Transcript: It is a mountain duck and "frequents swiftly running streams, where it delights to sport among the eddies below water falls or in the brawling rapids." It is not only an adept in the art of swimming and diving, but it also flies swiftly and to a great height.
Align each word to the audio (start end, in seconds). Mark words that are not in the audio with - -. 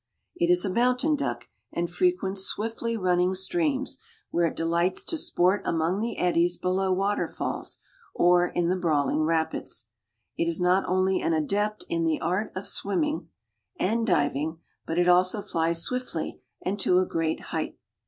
It 0.35 0.49
is 0.49 0.65
a 0.65 0.73
mountain 0.73 1.15
duck 1.15 1.47
and 1.71 1.87
"frequents 1.87 2.41
swiftly 2.41 2.97
running 2.97 3.35
streams, 3.35 3.99
where 4.31 4.47
it 4.47 4.55
delights 4.55 5.03
to 5.03 5.15
sport 5.15 5.61
among 5.63 5.99
the 5.99 6.17
eddies 6.17 6.57
below 6.57 6.91
water 6.91 7.27
falls 7.27 7.77
or 8.15 8.47
in 8.47 8.67
the 8.69 8.75
brawling 8.75 9.19
rapids." 9.21 9.85
It 10.37 10.47
is 10.47 10.59
not 10.59 10.85
only 10.89 11.21
an 11.21 11.33
adept 11.33 11.85
in 11.87 12.03
the 12.03 12.19
art 12.19 12.51
of 12.55 12.65
swimming 12.65 13.29
and 13.79 14.07
diving, 14.07 14.57
but 14.87 14.97
it 14.97 15.07
also 15.07 15.39
flies 15.39 15.83
swiftly 15.83 16.41
and 16.65 16.79
to 16.79 16.97
a 16.97 17.05
great 17.05 17.39
height. 17.53 17.77